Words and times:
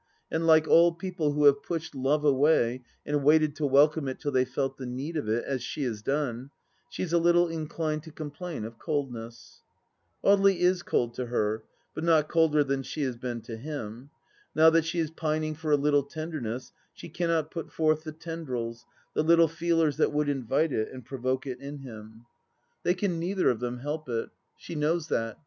And 0.31 0.47
like 0.47 0.67
all 0.67 0.91
people 0.93 1.33
who 1.33 1.43
have 1.45 1.61
pushed 1.61 1.93
love 1.93 2.25
away, 2.25 2.81
and 3.05 3.23
waited 3.23 3.55
to 3.57 3.67
welcome 3.67 4.07
it 4.07 4.19
till 4.19 4.31
they 4.31 4.45
felt 4.45 4.77
the 4.77 4.87
need 4.87 5.15
of 5.15 5.29
it, 5.29 5.45
as 5.45 5.61
she 5.61 5.83
has 5.83 6.01
done, 6.01 6.49
she 6.89 7.03
is 7.03 7.13
a 7.13 7.19
little 7.19 7.47
inclined 7.47 8.01
to 8.01 8.11
complain 8.11 8.65
of 8.65 8.79
coldness. 8.79 9.61
Audely 10.25 10.57
is 10.57 10.81
cold 10.81 11.13
to 11.13 11.27
her, 11.27 11.61
but 11.93 12.03
not 12.03 12.29
colder 12.29 12.63
than 12.63 12.81
she 12.81 13.03
has 13.03 13.15
been 13.15 13.41
to 13.41 13.55
him. 13.57 14.09
Now 14.55 14.71
that 14.71 14.85
she 14.85 14.97
is 14.97 15.11
pining 15.11 15.53
for 15.53 15.69
a 15.69 15.77
little 15.77 16.01
tenderness 16.01 16.73
she 16.95 17.07
cannot 17.07 17.51
put 17.51 17.71
forth 17.71 18.03
the 18.03 18.11
tendrils, 18.11 18.87
the 19.13 19.21
little 19.21 19.47
feelers 19.47 19.97
that 19.97 20.11
would 20.11 20.29
invite 20.29 20.73
it 20.73 20.91
and 20.91 21.05
provoke 21.05 21.45
it 21.45 21.59
in 21.59 21.77
him. 21.77 22.25
808 22.83 22.83
THE 22.83 22.83
LAST 22.83 22.83
DITCH 22.83 22.83
They 22.83 22.93
can 22.95 23.19
neither 23.19 23.49
of 23.51 23.59
them 23.59 23.77
help 23.77 24.09
it. 24.09 24.29
She 24.57 24.73
knows 24.73 25.09
that. 25.09 25.37